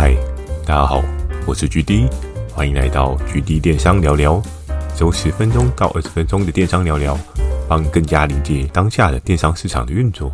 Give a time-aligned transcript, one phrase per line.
[0.00, 0.14] 嗨，
[0.64, 1.02] 大家好，
[1.44, 2.08] 我是 GD，
[2.54, 4.40] 欢迎来到 GD 电商聊聊，
[4.94, 7.18] 周十分钟到二十分钟的电商聊聊，
[7.66, 10.32] 帮更加理解当下的电商市场的运作。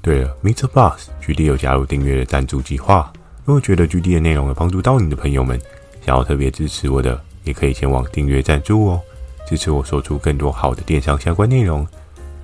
[0.00, 0.68] 对了，Mr.
[0.68, 3.12] Boss，G D 有加入订阅的赞助计划，
[3.44, 5.60] 如果觉得 GD 的内容有帮助到你的朋友们，
[6.06, 9.00] 想要特别支持我的，也可以前往订阅赞助哦，
[9.48, 11.84] 支持我说出更多好的电商相关内容。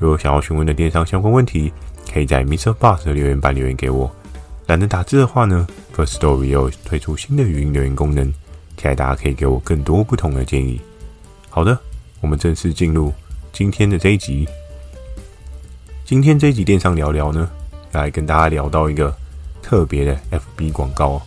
[0.01, 1.73] 如果想要询问的电商相关问题，
[2.13, 2.73] 可以在 Mr.
[2.73, 4.13] Boss 留言板留言给我。
[4.69, 5.67] 懒得打字的话呢
[5.97, 8.27] ，First Story 有推出新的语音留言功能，
[8.77, 10.79] 期待大家可以给我更多不同的建议。
[11.49, 11.77] 好的，
[12.21, 13.11] 我们正式进入
[13.51, 14.47] 今天的这一集。
[16.05, 17.51] 今天这一集电商聊聊呢，
[17.93, 19.11] 来跟大家聊到一个
[19.63, 20.15] 特别的
[20.59, 21.19] FB 广告。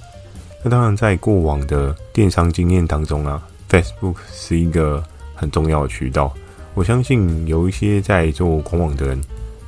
[0.63, 6.31] 那当然，在过往的电商经验当中啊，Facebook 是一个很重要的渠道。
[6.75, 9.19] 我相信有一些在做官网的人，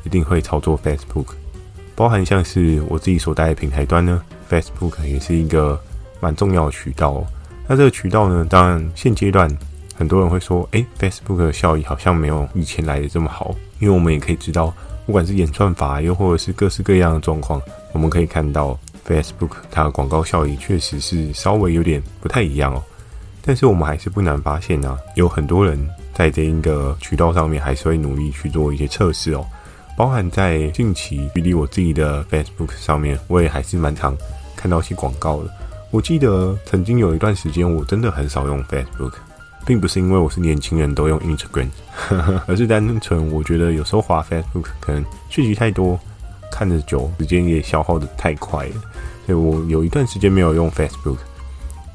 [0.03, 1.30] 一定会操作 Facebook。
[1.96, 5.80] 包含像是我自己所带的平台端呢，Facebook 也是一个
[6.20, 7.28] 蛮重要的渠道哦。
[7.68, 9.50] 那这个渠道呢，当然现阶段
[9.95, 13.56] 很多人会说，诶，Facebook 的效益好像没有以前来的这么好。
[13.80, 14.73] 因为我们也可以知道，
[15.06, 22.82] 不管是演算法，又或者是各式各样的状况，我们可以看到 Facebook 它的广告效益确实是稍微有点不太一样哦。
[23.45, 29.45] 但是我们还是不难发现啊，有很多人在这一个渠道上面还是会努力去做一些测试哦。
[29.95, 34.17] 包含在近期，距离我自己的 Facebook 上面，我也还是蛮常
[34.55, 35.49] 看到一些广告的。
[35.91, 39.14] 我记得曾经有一段时间，我真的很少用 Facebook，
[39.66, 41.69] 并不是因为我是年轻人都用 Instagram，
[42.47, 45.99] 而是单纯我觉得有时候滑 Facebook 可能讯息太多，
[46.52, 48.75] 看得久，时间也消耗得太快了，
[49.27, 51.17] 所以我有一段时间没有用 Facebook。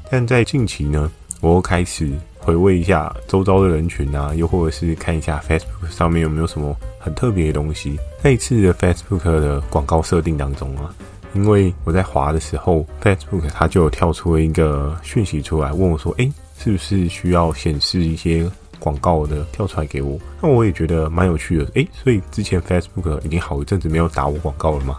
[0.09, 1.11] 但在近期呢，
[1.41, 2.13] 我又开始。
[2.49, 7.99] 回味一下周遭的人群啊，又或者是看一下 Facebook 上面有没有什么很特别的东西。
[8.23, 10.91] 那一次的 Facebook 的广告设定当中啊，
[11.35, 21.69] 因为我在滑的时候，Facebook 它就跳出了一个讯息出来，问我说：“诶，是不是需要显示一些广告的跳出来给我？”那我也觉得蛮有趣的。
[21.75, 24.97] 诶，所以之前 Facebook 已经好一阵子没有打我广告了吗？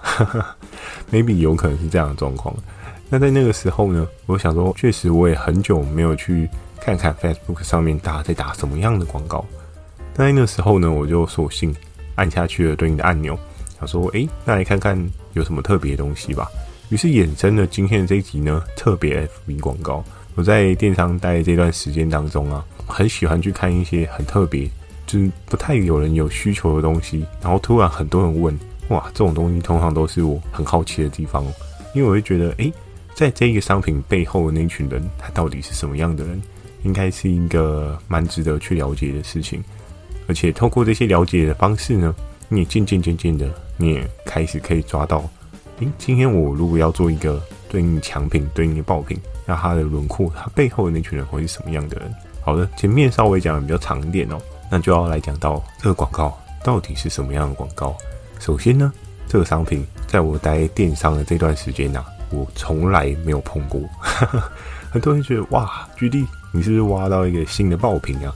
[1.11, 2.55] Maybe 有可能是这样的状况。
[3.09, 6.49] 那在那个时候呢，我想说，确实我也很久没有去。
[6.81, 9.45] 看看 Facebook 上面大家在打什么样的广告，
[10.15, 11.75] 在那时候呢，我就索性
[12.15, 13.39] 按下去了对应的按钮，
[13.79, 16.49] 想说：“诶、那来看看有什么特别的东西吧。”
[16.89, 20.03] 于是衍生了今天的这一集呢，特别 FB 广告。
[20.35, 24.69] 我在电商待的这段时间当中啊，很喜欢去看一些很特别，
[25.07, 28.59] 就是不太有人有需求的东西，然后突然很多人问
[28.89, 31.45] ：“哇，这种东西通常都是我很好奇的地方。”
[31.95, 32.73] 因为我会觉得，诶、
[33.15, 36.41] 在这个商品背后的那群人，他到底是什么样的人？
[36.83, 39.63] 应该是一个蛮值得去了解的事情，
[40.27, 42.15] 而且透过这些了解的方式呢，
[42.49, 45.29] 你也渐渐渐渐的，你也开始可以抓到，
[45.81, 52.15] 诶，今天我如果要做一个对应强品、对应的爆品，那它的轮廓，它背后的那群人会是什么样的人？
[52.43, 54.41] 好的，前面稍微讲的比较长一点哦，
[54.71, 57.95] 那就要来讲到这个广告到底是什么样的广告。
[58.39, 58.91] 首先呢，
[59.29, 63.81] 这个商品在我待电商的这段时间呢，我从来没有碰过。
[64.91, 68.35] 很多人觉得哇，GD，你是不是挖到一个新的爆品啊？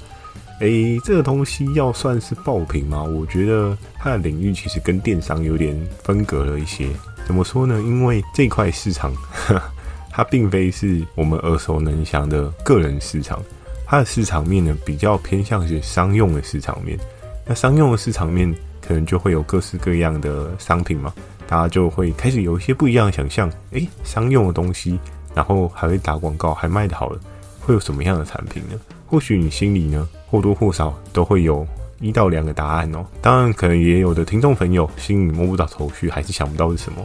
[0.61, 3.03] 诶，这个东西要算是爆品吗？
[3.03, 6.89] 我觉得它的领域其实跟电商有点分隔了一些。
[7.27, 7.81] 怎么说呢？
[7.83, 9.61] 因为这块市场，呵，
[10.13, 13.43] 它并非是我们耳熟能详的个人市场，
[13.85, 16.99] 它的市场面呢比较偏向是商用的市场面。
[17.45, 21.13] 那商用的市场面可能就会有各式各样的商品嘛，
[21.49, 23.51] 大家就会开始有一些不一样的想象。
[23.73, 24.99] 诶，商用的东西。
[25.35, 27.19] 然后还会打广告，还卖得好了，
[27.65, 28.79] 会有什么样的产品呢？
[29.07, 31.67] 或许你心里呢，或多或少都会有
[32.01, 33.05] 一到两个答案哦。
[33.21, 36.99] 当然，可能也有的听众朋友心里摸不着头绪，还是想不到是什么。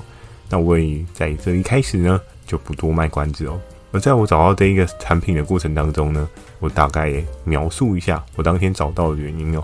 [0.49, 3.59] 那我也在这一开始呢，就不多卖关子哦。
[3.91, 6.27] 而在我找到这一个产品的过程当中呢，
[6.59, 9.63] 我大概描述一下我当天找到的原因哦。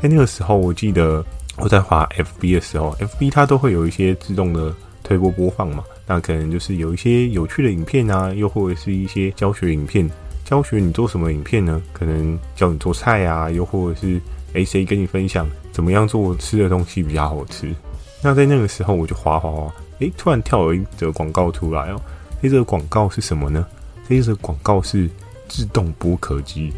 [0.00, 1.24] 在那个时候，我记得
[1.58, 5.82] 我在滑 FB 的时候，FB 它都会有一些自动的推播播放嘛。
[6.06, 10.08] 那可能就是有一些有趣的影片啊，又或者是一些教学影片，
[10.46, 11.82] 教学你做什么影片呢？
[11.92, 14.20] 可能教你做菜啊，又或者是
[14.52, 17.74] 诶谁跟你分享怎么样做吃的东西比较好吃。
[18.22, 22.00] 那在那个时候我就滑滑滑，诶，突然跳了一则广告出来哦。
[22.42, 23.66] 诶，这个广告是什么呢？
[24.08, 25.10] 这则广告是
[25.48, 26.72] 自动剥壳机。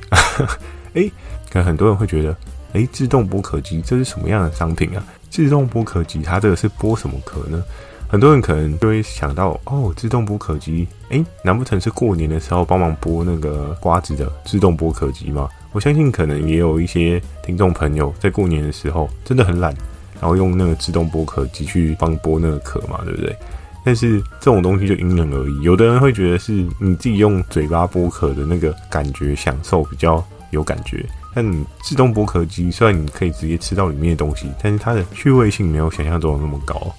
[0.94, 1.12] 诶，
[1.50, 2.34] 可能很多人会觉得，
[2.72, 5.04] 诶，自动剥壳机这是什么样的商品啊？
[5.28, 7.62] 自动剥壳机它这个是剥什么壳呢？
[8.10, 15.46] 很多人可能就会想到，哦，自动剥壳机，诶，难不成是过年的时候帮忙剥那个瓜子的自动剥壳机吗？
[15.72, 19.74] 我相信可能也有一些听众朋友在过年的时候真的很懒，
[20.18, 23.36] 然后用那个自动剥壳机去帮剥那个壳嘛，对不对？
[23.84, 31.04] 但是这种东西就因人而异，有的人会觉得是你自己用嘴巴剥壳的那个感觉享受比较有感觉。
[31.34, 36.90] 但你自动剥壳机虽然你可以直接吃到里面的东西，但是它的趣味性没有想象中的那么高。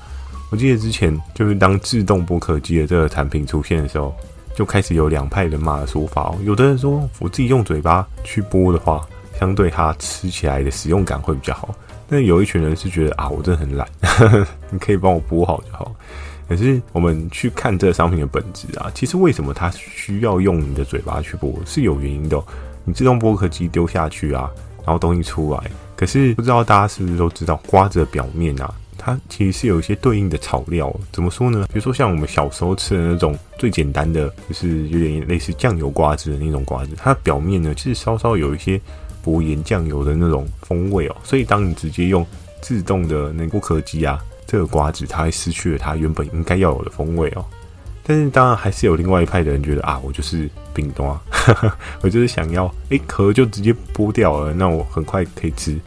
[0.49, 4.15] 我记得之前就是当自动剥壳机的这个产品出现的时候，
[4.55, 6.37] 就开始有两派人马的说法哦。
[6.43, 9.07] 有的人说我自己用嘴巴去剥的话，
[9.39, 11.73] 相对它吃起来的使用感会比较好。
[12.09, 13.87] 但有一群人是觉得啊，我真的很懒，
[14.71, 15.95] 你可以帮我剥好就好。
[16.47, 22.41] 可是我们去看这个商品的本质啊，其实为什么它需要用你的嘴巴去剥是有原因的。
[22.85, 24.49] 你自动剥壳机丢下去啊，
[24.83, 25.61] 然后东西出来，
[25.95, 30.93] 可是不知道大家是不是都知道，瓜子表面啊，它其实是有一些对应的草料。
[31.11, 31.65] 怎么说呢？
[31.69, 38.79] 比如说像我们小时候吃的那种最简单的，就是有点类似酱油瓜子的那种瓜子，它表面呢其实稍稍有一些
[39.23, 41.15] 薄盐酱油的那种风味哦。
[41.23, 42.23] 所以当你直接用
[42.61, 44.19] 自动的那剥壳机啊。
[44.51, 47.45] 这个瓜子它会失去了它原本应该要有的风味哦，
[48.01, 51.21] 但是当然还是有另外一派的人觉得啊，我就是冰冻啊，
[52.01, 55.77] 我就是想要诶壳就直接剥掉了，那我很快可以吃，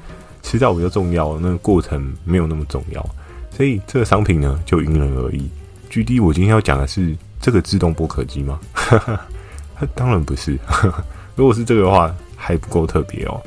[0.42, 3.04] 吃到比较重要，那个过程没有那么重要，
[3.50, 5.48] 所以这个商品呢就因人而异。
[5.90, 8.60] GD，我今天要讲的是这个自动剥壳机吗？
[9.74, 10.58] 它 当然不是，
[11.36, 13.40] 如果是这个的话还不够特别哦。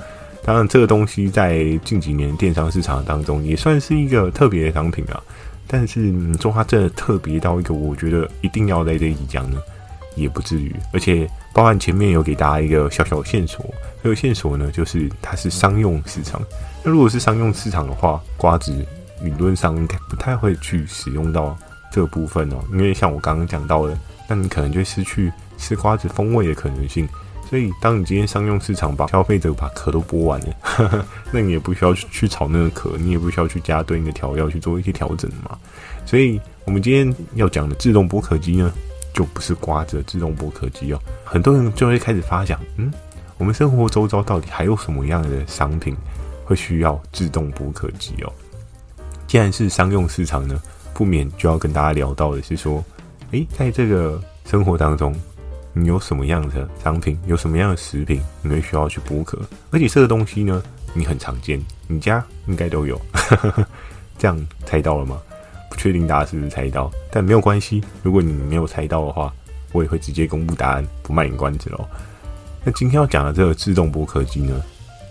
[0.44, 5.20] 当然，这个东西在近几年电商市场当中也算是一个特别的商品啊。
[5.66, 9.60] 但是，你说它真的特别到一个我觉得一定要在这里讲呢，
[10.16, 10.72] 也不至于。
[10.94, 13.66] 而且，包含前面有给大家一个小小的线索，
[14.04, 16.40] 这个线索呢，就是它是商用市场。
[16.86, 18.72] 那如果是商用市场的话，瓜子
[19.22, 21.58] 理论上应该不太会去使用到
[21.92, 23.98] 这个部分哦，因为像我刚刚讲到的，
[24.30, 27.10] 那你可能就失去吃瓜子风味的可能性。
[27.50, 35.58] 所以，当你今天商用市场把消费者把壳都剥完了，呵呵，那你也不需要去去炒那个壳，你也不需要去加对应的调料去做一些调整嘛。
[36.06, 38.72] 所以，我们今天要讲的自动剥壳机呢，
[39.14, 41.00] 就不是瓜子的自动剥壳机哦。
[41.24, 42.92] 很多人就会开始发想，嗯，
[43.38, 45.96] 我们生活周遭到底还有什么样的商品
[46.46, 48.32] 会需要自动剥壳机哦？
[49.28, 50.62] 既然是商用市场呢，
[50.94, 52.82] 不免就要跟大家聊到的是说，
[53.32, 55.14] 诶，在这个生活当中。
[55.78, 59.38] 你有什么样的商品，有什么样的食品，你会需要去剥壳？
[59.72, 60.64] 而且这个东西呢，
[60.94, 62.98] 你很常见，你家应该都有。
[64.18, 65.22] 这样猜到了吗？
[65.70, 67.84] 不确定大家是不是猜到，但没有关系。
[68.04, 69.34] 如果你没有猜到的话，
[69.74, 71.86] 我也会直接公布答案，不卖你关子喽。
[72.64, 74.64] 那今天要讲的这个自动剥壳机呢，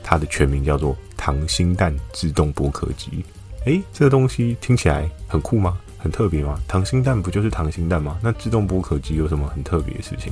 [0.02, 3.24] 它的全名叫做溏心蛋自动剥壳机。
[3.64, 5.78] 诶，这个东西听起来很酷吗？
[5.96, 6.60] 很特别吗？
[6.68, 8.18] 溏心蛋不就是溏心蛋吗？
[8.22, 10.30] 那自动剥壳机有什么很特别的事情？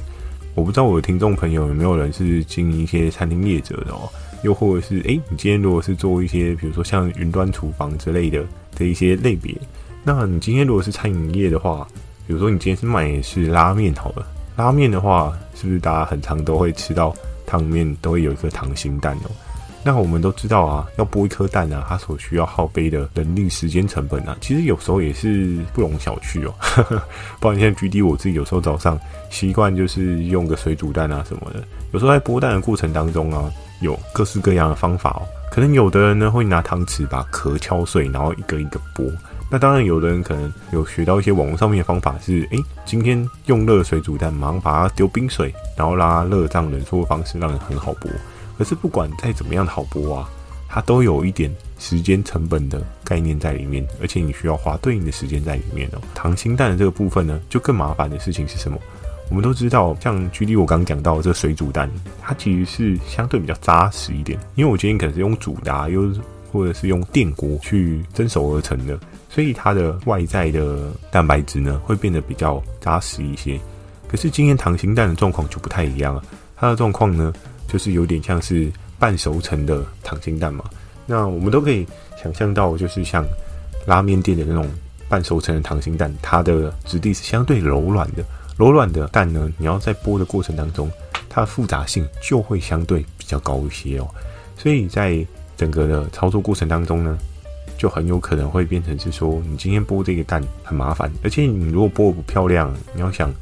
[0.54, 4.06] 我不知道我的听众朋友有没有人是经营一些餐厅业者的哦，
[4.42, 8.44] 又或者是诶，你今天如果是做一些，比如说像云端厨房之类的
[8.76, 9.56] 的一些类别，
[10.04, 11.88] 那你今天如果是餐饮业的话，
[12.26, 17.16] 比如说你今天是卖是拉面好了，拉面的话，是不是大家很常都会吃到
[17.46, 19.30] 汤面都会有一颗溏心蛋哦？
[19.84, 26.54] 那我们都知道啊，要剥一颗蛋啊，它所需要耗费的人力、时间成本啊，其实有时候也是不容小觑哦。
[27.40, 28.98] 不然现在 GD 我自己有时候早上
[29.28, 31.62] 习惯就是用个水煮蛋啊什么的，
[31.92, 33.50] 有时候在剥蛋的过程当中啊，
[33.80, 35.22] 有各式各样的方法哦。
[35.50, 39.12] 可能有的人呢会拿汤匙把壳敲碎，然后一个一个剥。
[39.50, 48.08] 那当然，有的人可能有学到一些网络上面的方法是，诶，今天用热水煮蛋，马上把它丢冰水，然后拉热胀冷缩的方式，让人很好剥。
[48.56, 50.28] 可是不管再怎么样的好剥啊，
[50.68, 56.00] 它都有一点时间成本的概念在里面，而且你需要花对应的时间在里面哦。
[56.14, 58.78] 溏心蛋的这个部分呢，就更麻烦的事情是什么？
[59.28, 61.90] 我们都知道，像举例我刚刚讲到的这个水煮蛋，
[62.20, 66.12] 它其实是相对比较扎实一点，因为我今天可能是用煮的，啊又
[66.52, 68.98] 或者是用电锅去蒸熟而成的，
[69.30, 73.58] 所以它的外在的蛋白质呢会变得比较扎实一些。
[74.06, 76.22] 可是今天溏心蛋的状况就不太一样了，
[76.54, 77.32] 它的状况呢？
[77.72, 80.62] 就是有点像是半熟成的溏心蛋嘛，
[81.06, 81.86] 那我们都可以
[82.22, 83.24] 想象到，就是像
[83.86, 84.68] 拉面店的那种
[85.08, 88.22] 半熟成的溏心蛋，它的质地是相对柔软的。
[88.58, 90.90] 柔软的蛋呢，你要在剥的过程当中，
[91.30, 94.06] 它的复杂性就会相对比较高一些哦。
[94.58, 95.26] 所以在
[95.56, 97.16] 整个的操作过程当中呢，
[97.78, 103.32] 就很有可能会变成是说，你今天剥这个蛋很麻烦，而且你如果剥得不漂亮，你要想。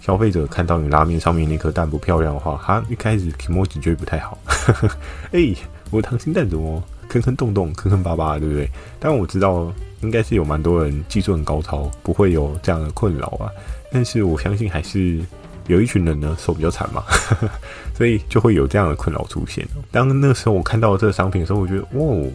[0.00, 4.38] 消费者看到你拉面上面那颗蛋不漂亮的话，他一开始気持ち就会不太好。
[5.30, 5.56] 哎、欸，
[5.90, 8.68] 我溏心蛋怎么坑坑洞洞、坑坑巴巴，对不对？
[8.98, 13.50] 但我知道应该是有蛮多人技术很高超，不会有这样的困扰啊。
[13.92, 15.20] 但是我相信还是
[15.66, 17.04] 有一群人呢手比较残嘛，
[17.94, 19.66] 所以就会有这样的困扰出现。
[19.90, 22.30] 当那时候我看到这个商品的时候，我觉得哇，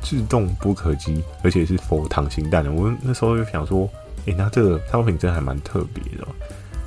[0.00, 2.70] 自动剥壳机，而且是 for 溏心蛋的。
[2.70, 3.90] 我那时候就想说。
[4.26, 6.28] 诶，那这个商品真的还蛮特别的。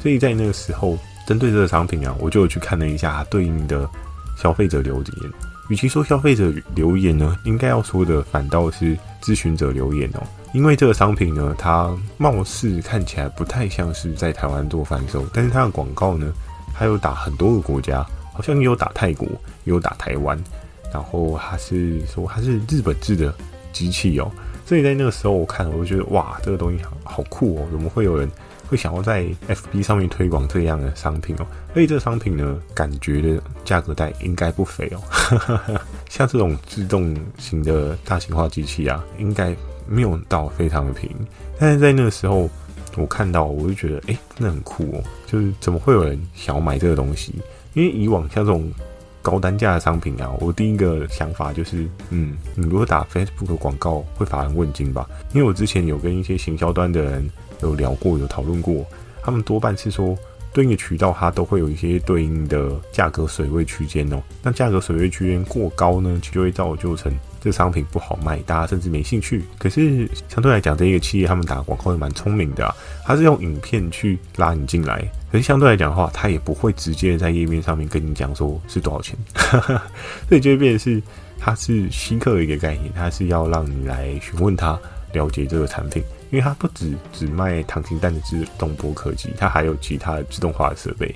[0.03, 3.89] 所以在那个时候，针对这个商品啊，我就去看了一下对应的
[4.37, 5.31] 消费者留言。
[5.69, 10.21] 与其说消费者留言呢，应该要说的反倒是咨询者留言哦。
[10.51, 16.33] 因为这个商品呢，它貌似看起来不太像是在台湾做贩售，但是它的广告呢，
[16.73, 19.25] 它有打很多个国家，好像也有打泰国，
[19.63, 20.37] 也有打台湾，
[20.93, 23.33] 然后它是说它是日本制的
[23.71, 24.29] 机器哦。
[24.65, 28.29] 所以在那个时候我看，我就觉得哇，这个东西好好酷哦，怎么会有人？
[28.73, 35.79] 会想要在 FB 上面推广这样的商品哦，所以这个商品呢，感觉的价格带应该不菲哦。
[36.09, 39.55] 像这种自动型的大型化机器啊，应该
[39.87, 41.15] 没有到非常的便宜。
[41.59, 42.49] 但是在那个时候，
[42.97, 45.03] 我看到我就觉得，哎，真的很酷哦。
[45.27, 47.35] 就是怎么会有人想要买这个东西？
[47.75, 48.73] 因为以往像这种
[49.21, 55.07] 高单价的商品啊，我第一个想法就是，嗯，你如果打 Facebook 广告会乏人问津吧？
[55.31, 57.29] 因为我之前有跟一些行销端的人。
[57.63, 58.85] 有聊过，有讨论过，
[59.23, 60.17] 他们多半是说，
[60.53, 64.21] 对应的渠道它都会有一些对应的价格水位区间哦。
[64.41, 69.43] 那价格水位区间过高呢，就会造就成这商品不好卖，大家甚至没兴趣。
[69.57, 75.03] 可是相对来讲，这一个企业他们打广告也蛮聪明的啊，他是用影片去拉你进来。
[75.31, 79.17] 可是相对来讲的话，他也不会直接在页面上面跟你讲说是多少钱，
[80.29, 81.01] 所以就会变成是
[81.39, 84.79] 它是吸客的一个概念，它是要让你来询问他
[85.11, 86.03] 了解这个产品。
[86.33, 91.15] 因为它不只只卖糖心蛋的自动剥壳机，它还有其他的自动化的设备。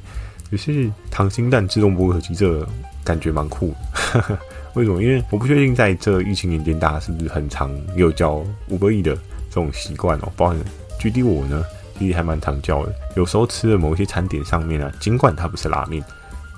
[0.51, 2.69] 可是糖心蛋自动剥壳机这个
[3.03, 3.73] 感觉蛮酷
[4.13, 4.39] 的，
[4.75, 5.01] 为什么？
[5.01, 10.31] 因为我不确定在这疫情年间，大家是不是很常有叫五个亿的这种习惯哦。
[10.37, 10.57] 包含
[10.99, 11.65] 举例我呢，
[11.97, 12.93] 其实还蛮常叫的。
[13.15, 16.03] 有时候吃的某一些餐点上面啊，尽管它不是拉面，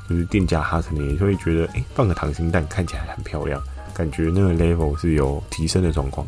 [0.09, 3.59] 就是店家他可能也会觉得，哎，放个糖心蛋看起来很漂亮，
[3.93, 6.27] 感觉那个 level 是有提升的状况。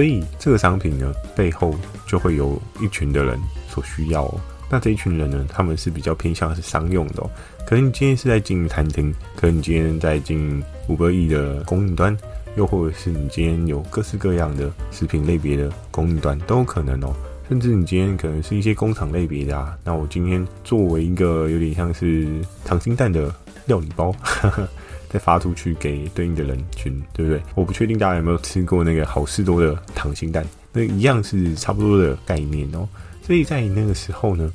[0.00, 1.74] 所以这个商品呢，背后
[2.06, 3.38] 就会有一群的人
[3.68, 4.40] 所需要哦。
[4.70, 7.30] 那这一群人呢，他们是比较偏向是商用的哦。
[7.66, 12.16] 可能你今天是在经营餐厅，可能你今天在经营五个亿的供应端，
[12.56, 17.14] 又或者是你今天有各式各样的食品类别的供应端都有可能哦。
[17.50, 19.76] 甚至你今天可能是一些工厂类别的啊。
[19.84, 22.26] 那我今天作为一个有点像是
[22.66, 23.30] 溏心蛋的
[23.66, 24.14] 料理包。
[25.12, 27.42] 再发出去给对应的人群，对不对？
[27.56, 32.88] 我不确定大家有没有吃过那个好事多的溏心蛋，那一样是差不多的概念哦。
[33.26, 34.50] 所以在那个时候呢，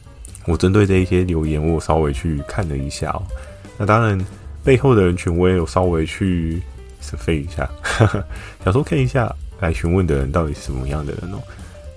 [0.45, 3.21] 我针对这一些留言，我稍微去看了一下哦。
[3.77, 4.17] 那当然，
[4.63, 6.61] 背后的人群我也有稍微去
[7.01, 7.69] survey 一下，
[8.63, 11.37] 想说看一下来询问的人到底是什么样的人哦。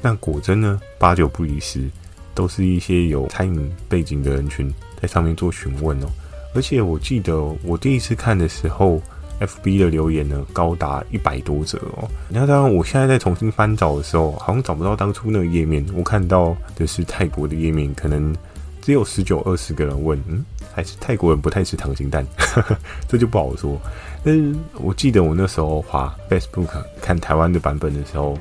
[0.03, 1.89] 那果真呢，八九不离十，
[2.35, 6.09] 都是一些有餐饮背景的人群在上面做询问哦。
[6.55, 9.01] 而且我记得我第一次看的时候
[9.41, 12.09] ，FB 的留言呢高达一百多则哦。
[12.29, 15.85] 那当然，我现在在重新翻找的时候，好像找不到当初那个页面。
[15.95, 18.35] 我看到的是泰国的页面，可能
[18.81, 22.27] 只有十九二十个人问，嗯，还是泰国人不太吃溏心蛋，
[23.07, 23.79] 这就不好说。
[24.25, 28.37] 但是我记得我那时候划 Facebook 看台湾的版本的时候，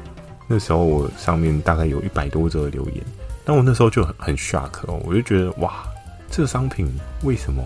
[0.48, 3.04] 那时候我上面大概有一百多则留言，
[3.46, 5.84] 但我那时候就很很 shock 哦，我就觉得哇，
[6.32, 6.90] 这个商品
[7.24, 7.64] 为什么？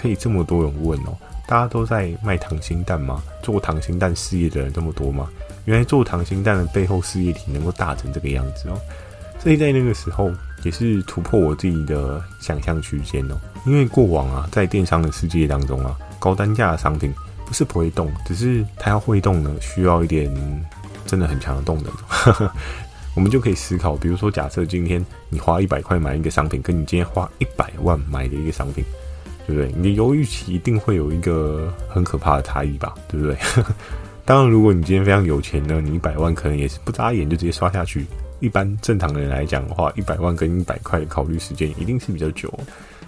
[0.00, 3.20] 可以这么多人问哦，大家都在卖溏心蛋吗？
[3.42, 5.28] 做溏心蛋事业的人这么多吗？
[5.64, 8.78] 原来做溏心蛋的背后事业体能够大成这个样子哦，
[9.40, 10.30] 所以在那个时候
[10.62, 13.36] 也是突破我自己的想象区间哦。
[13.66, 17.12] 因为过往啊，在电商的世界当中啊，高单价的商品
[17.44, 20.32] 不是不会动，只是它要会动呢，需要一点
[21.06, 21.92] 真的很强的动能。
[23.16, 28.84] 我们就可以思考，比如说，假设今天你花一百块买一个商品，跟你今天花一百万买的一个商品。
[29.48, 29.72] 对不对？
[29.74, 32.94] 你的犹豫期一定会有一个很可怕的差异吧？
[33.08, 33.36] 对不对？
[34.26, 38.04] 当然，如果你今天非常有钱呢，你一百万可能也是不眨眼就直接刷下去。
[38.40, 42.52] 一般正常的人来讲的话，一百万跟一百块的考虑时间一定是比较久。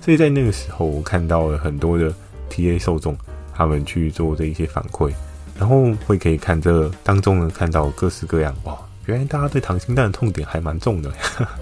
[0.00, 2.10] 所以在那个时候，我看到了很多的
[2.50, 3.14] TA 受众，
[3.54, 5.12] 他们去做这一些反馈，
[5.58, 11.12] 然后会可以看这当中呢，看到各式各样哇，原来大家对糖心蛋的痛点还蛮重的，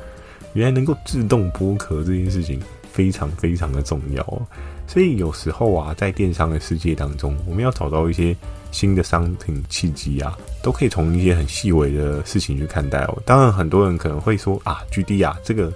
[0.54, 2.62] 原来能够自动剥壳这件事情。
[2.98, 4.42] 非常非常的重要哦，
[4.88, 8.36] 所以有时候啊，在电商的世界当中，我们要找到一些
[8.72, 13.22] 新的商品契机啊，都可以从一些很细微的事情去看待哦。
[13.24, 15.72] 当然，很多人可能会说啊，GD 啊，这个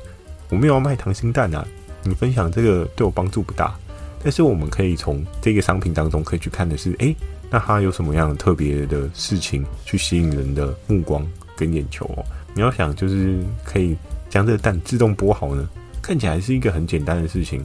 [0.49, 1.65] 我没有卖溏心蛋啊，
[2.03, 3.73] 你分享这个对我帮助不大。
[4.21, 7.15] 但是我们可以从这个商品当中可以去看的是，诶，
[7.49, 11.25] 那它有什么样特别的事情去吸引人的目光
[11.57, 12.25] 跟眼球哦？
[12.53, 13.97] 你要想就是可以
[14.29, 15.69] 将这个蛋自动剥好呢？
[16.03, 17.65] 看起来是一个很简单的事情，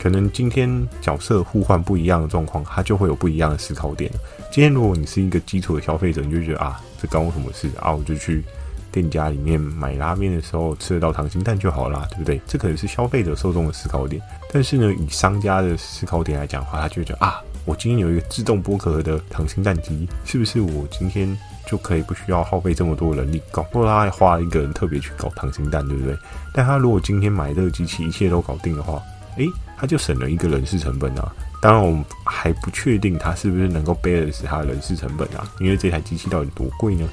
[0.00, 4.10] 可能今天角色互换不一样的状况，它就会有不一样的思考点。
[4.50, 7.92] 今天如果你是一个基础的消费者，你就觉得啊，这关我什么事啊？
[7.92, 8.42] 我就去
[8.90, 12.40] 店家里面买拉面的时候吃得到溏心蛋就好啦，对不对？
[12.46, 14.22] 这可能是消费者受众的思考点。
[14.50, 26.16] 但是呢，以商家的思考点来讲的话，他就觉得啊，我今天有一个自动剥壳的溏心蛋机，是不是我今天就可以不需要耗费这么多人力，搞不好他还花一个人特别去搞溏心蛋，对不对？
[26.54, 29.02] 但他如果今天买这个机器一切都搞定的话，
[29.36, 29.46] 诶，
[29.76, 31.32] 他就省了一个人事成本啊。
[31.60, 37.08] 当然，我们还不确定他是不是能够背得起他的人事成本啊，因为这台机器到底多贵呢，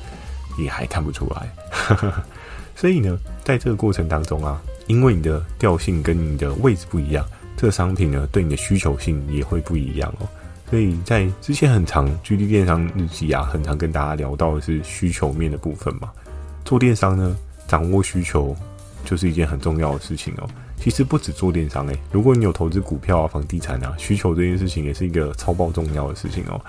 [0.58, 2.14] 也还看不出来。
[2.76, 7.26] 所以呢，在这个过程当中啊，因为你的调性跟你的位置不一样，
[7.58, 10.28] 这个商品呢对你的需求性也会不一样哦。
[10.74, 16.12] 所以在之前很长 GD 电商日记啊，很常跟大家聊到的是需求面的部分嘛。
[16.66, 17.38] 做电商呢，
[17.68, 18.56] 掌握需求
[19.06, 20.50] 就是一件很重要的事情哦。
[20.80, 26.60] 其实不止做电商诶，如果你有投资股票啊、房地产啊，需求这件事情也是一个超爆重要的事情哦。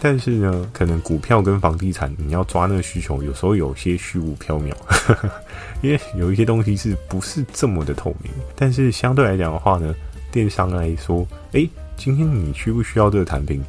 [0.00, 4.72] 但是呢，可能股票跟房地产，你要抓那个需求，有时候有些虚无缥缈，
[5.84, 8.32] 因为有一些东西是不是这么的透明。
[8.56, 9.94] 但是相对来讲的话呢，
[10.32, 13.62] 电商来说，诶，今天你需不需要这个产品？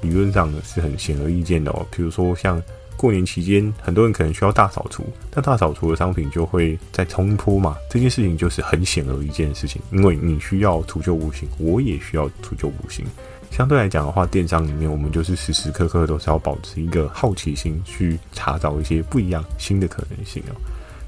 [0.00, 1.86] 理论上呢是很显而易见的哦。
[1.90, 2.62] 比如说像。
[2.98, 7.76] 过年期间，很多人可能需要大扫除，但大扫除的商品就会再冲一波嘛。
[7.88, 13.06] 这件事情就是很显而易见的事情，因为你需要除旧布新，我也需要除旧布新。
[13.52, 20.58] 相对来讲的话，电商里面我们就是时时刻刻都是要保持一个好奇心，去查找一些不一样新的可能性哦。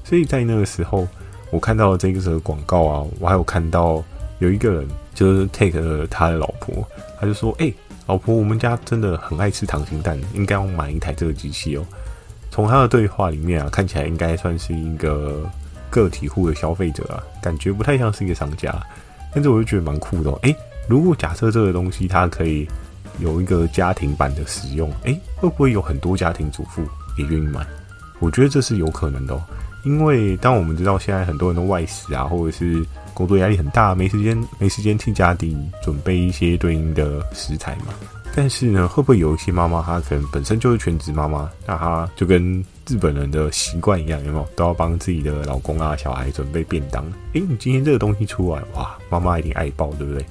[0.05, 1.05] 所以在那个时候，
[1.49, 4.01] 我看到这个广告啊，我还有看到
[4.41, 6.83] 有一个人就是 take 他的老婆，
[7.19, 7.71] 他就说：“哎、”
[8.07, 11.85] 老婆，我们家真的很爱吃溏心蛋，应该要买一台这个机器哦。
[12.49, 15.47] 从他的对话里面啊，看起来应该算是一个
[15.91, 18.75] 个体户的消费者啊，感觉不太像是一个商家。
[19.31, 20.39] 但是我就觉得蛮酷的哦。
[20.41, 20.55] 诶，
[20.89, 22.67] 如果假设这个东西它可以
[23.19, 26.81] 有一个家庭版的使用，诶，会不会有很多家庭主妇
[27.15, 27.63] 也愿意买？
[28.17, 29.41] 我觉得这是有可能的哦。
[29.83, 37.93] 因为当我们知道现在很多人都外食啊，或者是工作压力很大，没时间没时间替家里准备一些对应的食材嘛。
[38.33, 47.03] 但是呢，会不会有一些妈妈她可能本身就是全职妈妈，那她就跟日本人的习惯一样，有没有都要帮自己的老公啊、小孩准备便当？
[47.33, 50.25] 诶，你今天这个东西出来，哇，妈妈一定爱爆，对不对？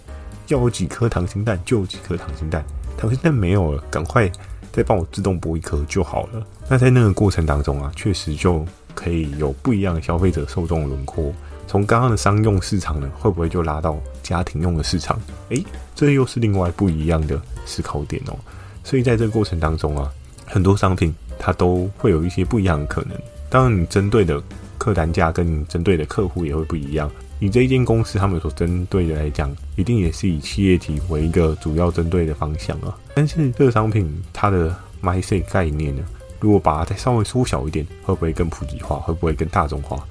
[0.46, 2.64] 要有几颗溏心蛋就几颗溏心蛋，
[2.98, 4.30] 溏心蛋没有了，赶快
[4.72, 6.46] 再帮我自动剥一颗就好了。
[6.68, 8.64] 那在那个过程当中啊，确实就。
[8.94, 11.32] 可以有不一样的消费者受众轮廓。
[11.66, 15.20] 从刚刚的商用市场呢，会不会就拉到家庭用的市场？
[15.50, 18.36] 诶，这又是另外不一样的思考点哦。
[18.82, 20.10] 所以在这个过程当中啊，
[20.46, 23.16] 很多商品它都会有一些不一样的可能。
[23.48, 24.42] 当然，你针对的
[24.78, 27.10] 客单价跟你针对的客户也会不一样。
[27.38, 32.98] 你这一间公司他们所针对的来讲，一定也是以企业体为一个主要针对的方向啊。
[33.14, 36.02] 但是这个商品它的 mindset 概念呢？
[36.40, 38.96] 如果把它再稍微缩小一点，会不会更普及化？
[38.96, 40.02] 会不会更大众化？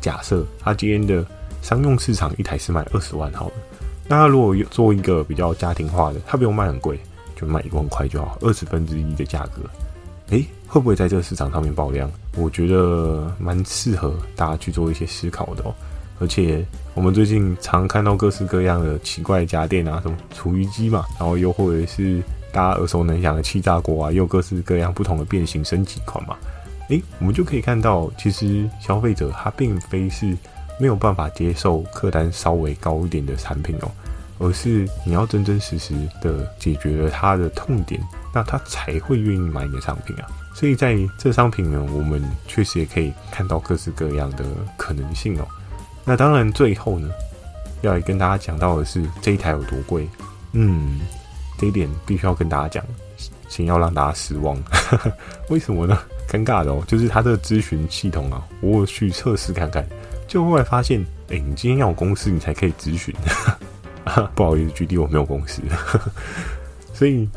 [0.00, 1.24] 假设它今天的
[1.60, 3.52] 商用市场一台是卖二十万好了，
[4.08, 6.98] 那它如果做一个比较家庭化的，它不用卖很贵，
[7.36, 9.62] 就卖一万块就好，二十分之一的价格，
[10.30, 12.10] 诶，会不会在这个市场上面爆量？
[12.36, 15.74] 我觉得蛮适合大家去做一些思考的哦。
[16.18, 22.22] 而且我们最近常看到各式各样的奇怪的家电啊，什么厨余机嘛，然后又或者是。
[22.54, 26.36] 大家耳熟能详的气炸锅啊，又各式各样不同的变形升级款嘛。
[26.88, 30.36] 诶，我们就可以看到，其实消费者他并非是
[30.78, 33.90] 没有办法接受客单稍微高一点的产品哦，
[34.38, 38.00] 而是你要真真实实的解决了他的痛点，
[38.32, 40.26] 那他才会愿意买你的商品啊。
[40.54, 44.44] 所以在这商品呢，我们确实也可以看到各式各样的
[44.76, 45.46] 可能性哦。
[46.04, 47.08] 那当然，最后呢，
[47.80, 50.08] 要来跟大家讲到的是这一台有多贵，
[50.52, 51.00] 嗯。
[51.58, 52.84] 这一点必须要跟大家讲，
[53.48, 54.56] 先要让大家失望。
[55.48, 55.98] 为什么呢？
[56.28, 59.86] 尴尬的哦，就是他这个咨询系统啊，我去测试看看，
[60.26, 63.14] 就后来发现，哎，你今天要有公司，你才可以咨询。
[64.34, 65.62] 不好意思，举例我没有公司，
[66.92, 67.28] 所以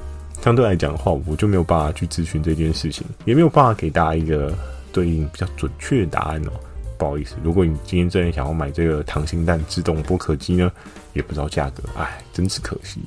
[0.42, 4.54] 相对来讲的话，我就没有办法去咨询这件事情，也没有办法给大家一个
[4.92, 6.52] 对应比较准确的答案哦。
[6.98, 10.72] 不好意思，如果你今天真的想要买这个糖心蛋自动剥壳机呢，
[11.14, 13.00] 也不知道价格，哎，真是可惜。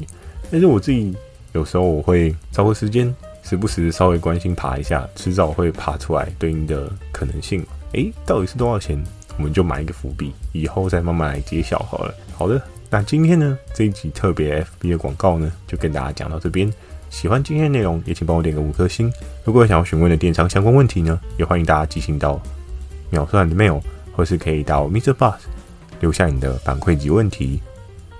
[0.50, 1.14] 但是我自己
[1.52, 7.64] 有时候我会找个时间，时不时稍微关心爬一下，迟早会爬出来对应的可能性。
[7.92, 9.02] 诶，到底是多少钱？
[9.38, 12.14] 我们就埋一个伏笔，以后再慢慢来揭晓好了。
[12.34, 12.60] 好的，
[12.90, 16.70] 那今天呢这一集特别 FB 的广告呢，就跟大家讲到这边。
[17.08, 19.10] 喜欢今天的内容，也请帮我点个五颗星。
[19.44, 22.40] 如果有想要询问的电商相关问题呢，也欢迎大家寄信到
[23.08, 23.80] 秒算的 mail，
[24.14, 25.14] 或是可以到 Mr.
[25.14, 25.38] Bus
[26.00, 27.60] 留下你的反馈及问题，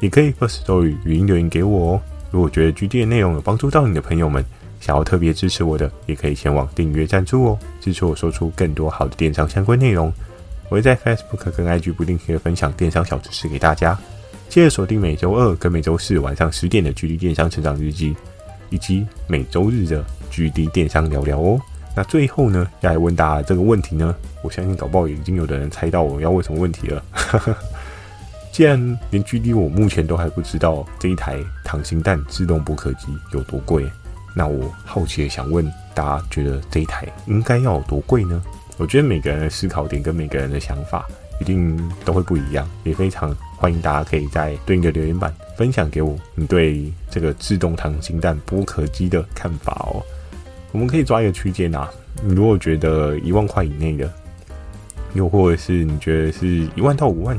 [0.00, 2.00] 也可以 Firstory 语音留言给我哦。
[2.30, 4.44] 如果觉得 GD 的内容有帮助到你的朋友们，
[4.80, 10.12] 想要特别支持我的，也可以前往订阅赞助哦，支持我说出更多好的电商相关内容。
[10.68, 13.98] 我会在 Facebook 跟 IG 不定期的分享电商小知识给大家。
[14.48, 18.14] 记得锁定每周二跟每周四晚上十点的 GD 电商成长日记，
[18.68, 21.60] 以及每周日的 GD 电商聊聊哦。
[21.96, 27.04] 那最后呢，要来问大家这个问题呢，我相信搞不好已经有的人猜到我要问什么问题了。
[28.52, 33.88] 既然连 GD 我目前都还不知道这一台溏心蛋自动剥壳机有多贵，
[34.34, 38.42] 那我好奇的想问大家，觉得这一台应该要有多贵呢？
[38.76, 41.06] 我觉得每个人的思考点跟每个人的想法
[41.40, 50.02] 一定都会不一样，也非常欢迎大家可以在对应的留言板分享给我你对这个自动溏心蛋剥壳机的看法哦。
[50.72, 51.88] 我们可以抓一个区间啊，
[52.22, 54.12] 你如果觉得一万块以内的，
[55.14, 57.38] 又或者是你觉得是一万到五万。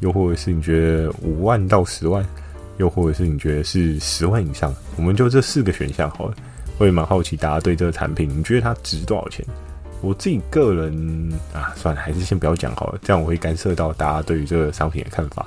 [0.00, 2.24] 又或者是你觉得五万到十万，
[2.78, 6.34] 又或者是你觉得是十万以上，我们就这四个选项好了。
[6.78, 9.44] 我也蛮好奇大家对这个产品，你觉得它值多少钱？
[10.02, 15.46] 我自己个人啊，算了，还是先不要讲好了，这样我会干涉到大家对于这个商品的看法。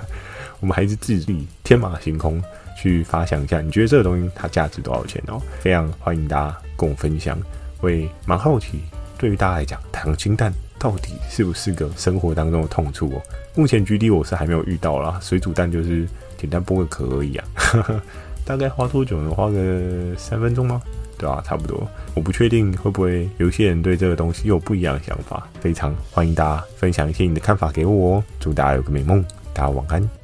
[0.60, 2.42] 我们还是自己天马行空
[2.80, 5.38] 去发想一下，你觉得这个东西它价值多少钱哦？
[5.60, 7.38] 非常欢迎大家跟我分享，
[7.82, 8.80] 我也蛮好奇，
[9.18, 10.50] 对于大家来讲，糖心蛋。
[10.82, 13.22] 到底是不是个生活当中的痛处哦？
[13.54, 17.44] 目前 GD 我是还没有遇到啦，水煮蛋就是简单剥个壳而已啊。
[18.44, 19.30] 大概花多久能？
[19.30, 20.82] 花个三分钟吗？
[21.16, 21.88] 对啊，差不多。
[22.16, 28.24] 我不确定会不会有些人对这个东西有不一样的想法，非常欢迎大家分享一些你的看法给我哦。
[28.40, 30.21] 祝大家有个美梦，大家晚安。